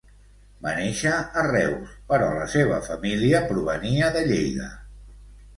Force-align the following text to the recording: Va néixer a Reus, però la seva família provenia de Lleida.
Va 0.61 0.71
néixer 0.77 1.11
a 1.41 1.43
Reus, 1.49 1.91
però 2.13 2.31
la 2.39 2.49
seva 2.55 2.79
família 2.89 3.45
provenia 3.53 4.11
de 4.17 4.25
Lleida. 4.33 4.73